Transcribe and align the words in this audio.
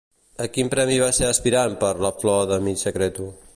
A 0.45 0.45
quin 0.55 0.71
premi 0.75 0.95
va 1.03 1.09
ser 1.17 1.27
aspirant 1.33 1.77
per 1.85 1.93
La 2.07 2.13
flor 2.25 2.51
de 2.55 2.61
mi 2.69 2.77
secreto? 2.89 3.33